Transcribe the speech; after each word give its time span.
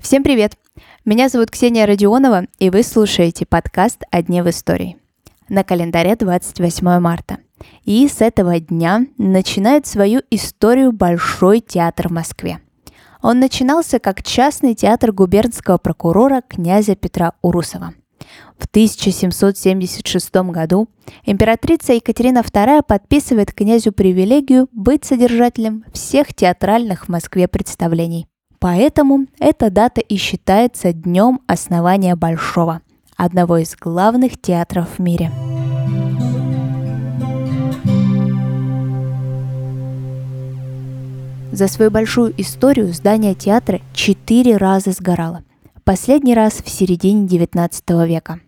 Всем 0.00 0.24
привет! 0.24 0.54
Меня 1.04 1.28
зовут 1.28 1.52
Ксения 1.52 1.86
Родионова, 1.86 2.46
и 2.58 2.70
вы 2.70 2.82
слушаете 2.82 3.46
подкаст 3.46 4.02
«О 4.10 4.20
дне 4.20 4.42
в 4.42 4.50
истории». 4.50 4.96
На 5.48 5.62
календаре 5.62 6.16
28 6.16 6.98
марта. 6.98 7.38
И 7.84 8.08
с 8.08 8.20
этого 8.20 8.58
дня 8.58 9.06
начинает 9.16 9.86
свою 9.86 10.22
историю 10.30 10.90
Большой 10.90 11.60
театр 11.60 12.08
в 12.08 12.12
Москве. 12.12 12.58
Он 13.22 13.38
начинался 13.38 14.00
как 14.00 14.24
частный 14.24 14.74
театр 14.74 15.12
губернского 15.12 15.78
прокурора 15.78 16.42
князя 16.48 16.96
Петра 16.96 17.34
Урусова– 17.42 17.94
в 18.58 18.66
1776 18.66 20.34
году 20.34 20.88
императрица 21.24 21.92
Екатерина 21.92 22.38
II 22.38 22.82
подписывает 22.86 23.52
князю 23.52 23.92
привилегию 23.92 24.68
быть 24.72 25.04
содержателем 25.04 25.84
всех 25.92 26.34
театральных 26.34 27.06
в 27.06 27.08
Москве 27.08 27.48
представлений. 27.48 28.26
Поэтому 28.58 29.26
эта 29.38 29.70
дата 29.70 30.00
и 30.00 30.16
считается 30.16 30.92
днем 30.92 31.40
основания 31.46 32.16
Большого, 32.16 32.80
одного 33.16 33.58
из 33.58 33.76
главных 33.76 34.40
театров 34.40 34.88
в 34.96 35.02
мире. 35.02 35.30
За 41.56 41.68
свою 41.68 41.90
большую 41.90 42.38
историю 42.38 42.92
здание 42.92 43.34
театра 43.34 43.80
четыре 43.94 44.58
раза 44.58 44.92
сгорало. 44.92 45.42
Последний 45.86 46.34
раз 46.34 46.64
в 46.64 46.68
середине 46.68 47.28
XIX 47.28 48.08
века. 48.08 48.40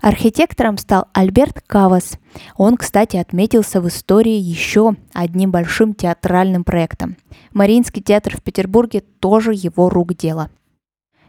Архитектором 0.00 0.78
стал 0.78 1.08
Альберт 1.12 1.60
Кавас. 1.66 2.12
Он, 2.56 2.78
кстати, 2.78 3.18
отметился 3.18 3.82
в 3.82 3.88
истории 3.88 4.38
еще 4.38 4.96
одним 5.12 5.50
большим 5.50 5.92
театральным 5.92 6.64
проектом. 6.64 7.18
Мариинский 7.52 8.00
театр 8.00 8.34
в 8.34 8.42
Петербурге 8.42 9.02
тоже 9.20 9.52
его 9.52 9.90
рук 9.90 10.14
дело. 10.14 10.48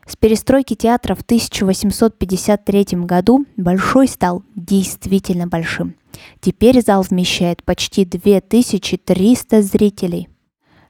С 0.06 0.16
перестройки 0.16 0.74
театра 0.74 1.16
в 1.16 1.22
1853 1.22 2.86
году 3.02 3.46
Большой 3.58 4.08
стал 4.08 4.44
действительно 4.56 5.48
большим. 5.48 5.96
Теперь 6.40 6.82
зал 6.82 7.02
вмещает 7.02 7.62
почти 7.66 8.06
2300 8.06 9.62
зрителей. 9.64 10.30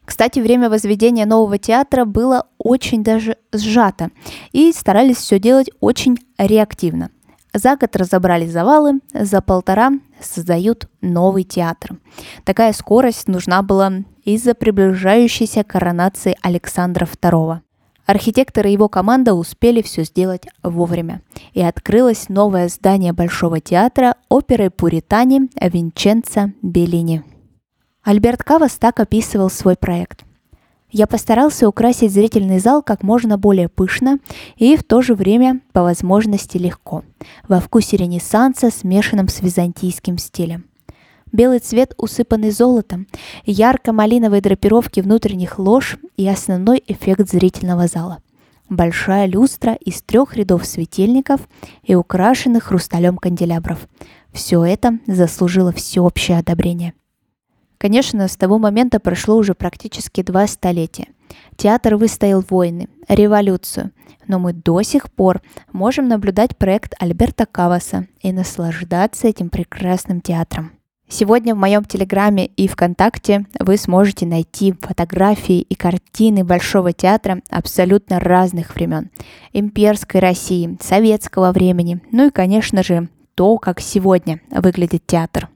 Кстати, 0.05 0.39
время 0.39 0.69
возведения 0.69 1.25
нового 1.25 1.57
театра 1.57 2.05
было 2.05 2.47
очень 2.57 3.03
даже 3.03 3.38
сжато, 3.53 4.09
и 4.52 4.71
старались 4.71 5.17
все 5.17 5.39
делать 5.39 5.69
очень 5.80 6.17
реактивно– 6.38 7.11
за 7.53 7.75
год 7.75 7.95
разобрали 7.95 8.47
завалы, 8.47 8.99
за 9.13 9.41
полтора 9.41 9.91
создают 10.22 10.88
новый 11.02 11.44
театр. 11.44 11.97
Такая 12.45 12.72
скорость 12.72 13.27
нужна 13.27 13.61
была 13.61 13.91
из-за 14.23 14.53
приближающейся 14.53 15.63
коронации 15.63 16.38
Александра 16.41 17.05
II. 17.05 17.59
Архитекторы 18.05 18.69
и 18.69 18.73
его 18.73 18.88
команда 18.89 19.33
успели 19.33 19.81
все 19.81 20.03
сделать 20.03 20.44
вовремя. 20.63 21.22
И 21.53 21.61
открылось 21.61 22.29
новое 22.29 22.67
здание 22.67 23.13
Большого 23.13 23.59
театра 23.59 24.16
оперы 24.29 24.69
Пуритани 24.69 25.49
Винченцо 25.59 26.52
Беллини. 26.61 27.23
Альберт 28.03 28.44
Кавас 28.44 28.73
так 28.73 28.99
описывал 28.99 29.49
свой 29.49 29.75
проект– 29.75 30.25
я 30.91 31.07
постарался 31.07 31.69
украсить 31.69 32.11
зрительный 32.11 32.59
зал 32.59 32.83
как 32.83 33.02
можно 33.02 33.38
более 33.38 33.69
пышно 33.69 34.19
и 34.57 34.75
в 34.75 34.83
то 34.83 35.02
же 35.02 35.16
время 35.16 35.61
по 35.71 35.83
возможности 35.83 36.57
легко, 36.57 37.03
во 37.47 37.61
вкусе 37.61 37.95
ренессанса, 37.95 38.69
смешанном 38.69 39.29
с 39.29 39.41
византийским 39.41 40.17
стилем. 40.17 40.66
Белый 41.31 41.59
цвет, 41.59 41.94
усыпанный 41.97 42.52
золотом, 42.52 43.07
ярко-малиновые 43.45 44.41
драпировки 44.41 44.99
внутренних 44.99 45.59
лож 45.59 45.97
и 46.17 46.27
основной 46.27 46.83
эффект 46.85 47.29
зрительного 47.29 47.88
зала. 47.88 48.17
Большая 48.67 49.27
люстра 49.27 49.73
из 49.75 50.02
трех 50.02 50.35
рядов 50.35 50.66
светильников 50.66 51.39
и 51.83 51.95
украшенных 51.95 52.66
хрусталем 52.66 53.16
канделябров. 53.16 53.88
Все 54.34 54.66
это 54.66 55.00
заслужило 55.07 55.72
всеобщее 55.72 56.40
одобрение. 56.40 56.94
Конечно, 57.81 58.28
с 58.28 58.38
того 58.38 58.59
момента 58.59 59.00
прошло 59.00 59.36
уже 59.38 59.56
практически 59.56 60.22
два 60.22 60.46
столетия. 60.46 61.08
Театр 61.56 61.96
выстоял 61.96 62.46
войны, 62.47 62.90
революцию, 63.08 63.90
но 64.28 64.38
мы 64.38 64.53
до 64.53 64.84
сих 64.84 65.12
пор 65.12 65.42
можем 65.74 66.08
наблюдать 66.08 66.56
проект 66.56 66.94
Альберта 67.00 67.47
Каваса 67.47 68.06
и 68.22 68.31
наслаждаться 68.31 69.28
этим 69.28 69.50
прекрасным 69.50 70.22
театром. 70.22 70.74
Сегодня 71.09 71.56
в 71.56 71.58
моем 71.58 71.84
Телеграме 71.84 72.46
и 72.46 72.68
ВКонтакте 72.68 73.47
вы 73.59 73.78
сможете 73.78 74.28
найти 74.28 74.75
фотографии 74.80 75.62
и 75.62 75.74
картины 75.74 76.44
Большого 76.44 76.94
театра 76.94 77.41
абсолютно 77.50 78.20
разных 78.20 78.75
времен. 78.75 79.09
Имперской 79.53 80.22
России, 80.22 80.78
советского 80.80 81.52
времени, 81.52 82.00
ну 82.12 82.28
и, 82.28 82.30
конечно 82.30 82.84
же, 82.84 83.09
то, 83.34 83.58
как 83.58 83.80
сегодня 83.80 84.40
выглядит 84.52 85.08
театр. 85.08 85.50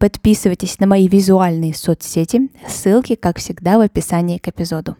Подписывайтесь 0.00 0.80
на 0.80 0.86
мои 0.86 1.08
визуальные 1.08 1.74
соцсети, 1.74 2.48
ссылки, 2.66 3.16
как 3.16 3.36
всегда, 3.38 3.76
в 3.76 3.82
описании 3.82 4.38
к 4.38 4.48
эпизоду. 4.48 4.96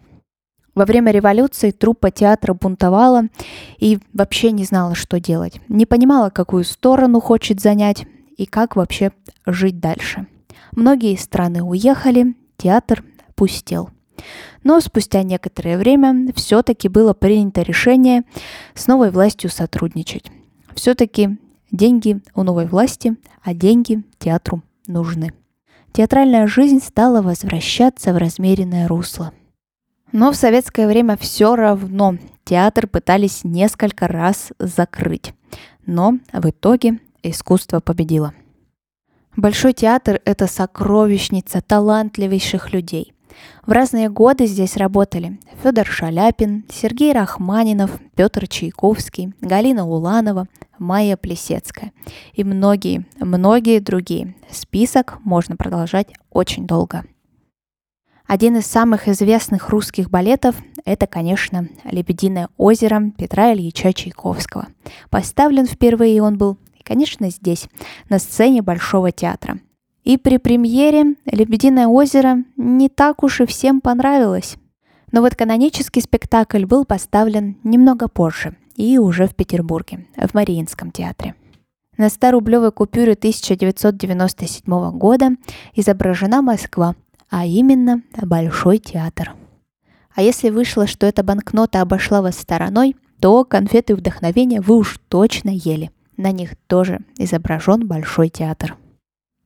Во 0.74 0.84
время 0.84 1.10
революции 1.10 1.70
труппа 1.70 2.10
театра 2.10 2.52
бунтовала 2.52 3.22
и 3.78 3.98
вообще 4.12 4.52
не 4.52 4.64
знала, 4.64 4.94
что 4.94 5.18
делать. 5.18 5.58
Не 5.68 5.86
понимала, 5.86 6.28
какую 6.28 6.64
сторону 6.64 7.18
хочет 7.18 7.62
занять 7.62 8.04
и 8.36 8.44
как 8.44 8.76
вообще 8.76 9.12
жить 9.46 9.80
дальше. 9.80 10.26
Многие 10.72 11.16
страны 11.16 11.62
уехали, 11.62 12.36
театр 12.58 13.02
пустел. 13.36 13.88
Но 14.64 14.80
спустя 14.80 15.22
некоторое 15.22 15.78
время 15.78 16.30
все-таки 16.34 16.90
было 16.90 17.14
принято 17.14 17.62
решение 17.62 18.24
с 18.74 18.86
новой 18.86 19.10
властью 19.10 19.48
сотрудничать. 19.48 20.30
Все-таки 20.74 21.38
деньги 21.72 22.20
у 22.34 22.42
новой 22.42 22.66
власти, 22.66 23.16
а 23.42 23.54
деньги 23.54 24.02
театру 24.18 24.62
нужны. 24.86 25.32
Театральная 25.92 26.46
жизнь 26.46 26.80
стала 26.80 27.22
возвращаться 27.22 28.12
в 28.12 28.16
размеренное 28.16 28.86
русло. 28.86 29.32
Но 30.12 30.32
в 30.32 30.36
советское 30.36 30.86
время 30.86 31.16
все 31.16 31.56
равно 31.56 32.16
театр 32.44 32.86
пытались 32.86 33.44
несколько 33.44 34.08
раз 34.08 34.52
закрыть. 34.58 35.34
Но 35.86 36.18
в 36.32 36.48
итоге 36.48 37.00
искусство 37.22 37.80
победило. 37.80 38.34
Большой 39.36 39.72
театр– 39.72 40.20
это 40.24 40.46
сокровищница 40.46 41.60
талантливейших 41.60 42.72
людей– 42.72 43.12
в 43.66 43.72
разные 43.72 44.08
годы 44.08 44.46
здесь 44.46 44.76
работали 44.76 45.38
Федор 45.62 45.86
Шаляпин, 45.86 46.64
Сергей 46.70 47.12
Рахманинов, 47.12 47.90
Петр 48.14 48.48
Чайковский, 48.48 49.32
Галина 49.40 49.86
Уланова, 49.86 50.46
Майя 50.78 51.16
Плесецкая 51.16 51.92
и 52.32 52.44
многие, 52.44 53.06
многие 53.18 53.80
другие. 53.80 54.34
Список 54.50 55.18
можно 55.24 55.56
продолжать 55.56 56.08
очень 56.30 56.66
долго. 56.66 57.04
Один 58.26 58.56
из 58.56 58.66
самых 58.66 59.08
известных 59.08 59.70
русских 59.70 60.08
балетов– 60.08 60.54
это, 60.84 61.06
конечно, 61.08 61.68
«Лебединое 61.84 62.48
озеро» 62.56 63.10
Петра 63.18 63.52
Ильича 63.52 63.92
Чайковского. 63.92 64.68
Поставлен 65.10 65.66
впервые 65.66 66.22
он 66.22 66.38
был, 66.38 66.56
конечно, 66.84 67.28
здесь, 67.28 67.68
на 68.08 68.20
сцене 68.20 68.62
Большого 68.62 69.10
театра– 69.10 69.58
и 70.04 70.16
при 70.16 70.38
премьере 70.38 71.16
«Лебединое 71.26 71.86
озеро» 71.86 72.44
не 72.56 72.88
так 72.88 73.22
уж 73.22 73.40
и 73.40 73.46
всем 73.46 73.80
понравилось. 73.80 74.56
Но 75.12 75.20
вот 75.20 75.34
канонический 75.34 76.02
спектакль 76.02 76.64
был 76.64 76.84
поставлен 76.84 77.56
немного 77.64 78.08
позже 78.08 78.56
и 78.76 78.98
уже 78.98 79.26
в 79.26 79.34
Петербурге, 79.34 80.06
в 80.16 80.34
Мариинском 80.34 80.90
театре. 80.90 81.34
На 81.96 82.06
100-рублевой 82.06 82.72
купюре 82.72 83.12
1997 83.12 84.90
года 84.92 85.30
изображена 85.74 86.40
Москва, 86.40 86.94
а 87.28 87.44
именно 87.44 88.02
Большой 88.22 88.78
театр. 88.78 89.34
А 90.14 90.22
если 90.22 90.50
вышло, 90.50 90.86
что 90.86 91.06
эта 91.06 91.22
банкнота 91.22 91.82
обошла 91.82 92.22
вас 92.22 92.38
стороной, 92.38 92.96
то 93.20 93.44
конфеты 93.44 93.94
вдохновения 93.94 94.60
вы 94.60 94.76
уж 94.76 94.98
точно 95.08 95.50
ели. 95.50 95.90
На 96.16 96.32
них 96.32 96.54
тоже 96.66 97.00
изображен 97.18 97.86
Большой 97.86 98.28
театр. 98.28 98.76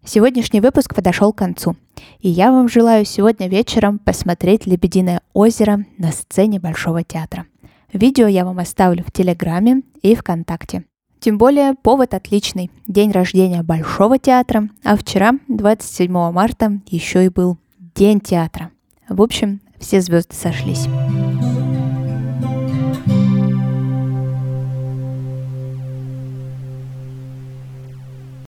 Сегодняшний 0.06 0.60
выпуск 0.60 0.94
подошел 0.94 1.32
к 1.32 1.38
концу, 1.38 1.76
и 2.20 2.28
я 2.28 2.52
вам 2.52 2.68
желаю 2.68 3.06
сегодня 3.06 3.48
вечером 3.48 3.98
посмотреть 3.98 4.66
«Лебединое 4.66 5.22
озеро» 5.32 5.86
на 5.96 6.12
сцене 6.12 6.60
Большого 6.60 7.02
театра. 7.02 7.46
Видео 7.90 8.26
я 8.26 8.44
вам 8.44 8.58
оставлю 8.58 9.02
в 9.02 9.10
Телеграме 9.10 9.82
и 10.02 10.14
ВКонтакте. 10.14 10.84
Тем 11.20 11.38
более 11.38 11.72
повод 11.74 12.12
отличный. 12.12 12.70
День 12.86 13.12
рождения 13.12 13.62
Большого 13.62 14.18
театра, 14.18 14.68
а 14.84 14.96
вчера, 14.96 15.32
27 15.48 16.12
марта, 16.12 16.80
еще 16.86 17.24
и 17.24 17.30
был 17.30 17.56
День 17.94 18.20
театра. 18.20 18.70
В 19.08 19.22
общем, 19.22 19.62
все 19.78 20.02
звезды 20.02 20.34
сошлись. 20.34 20.86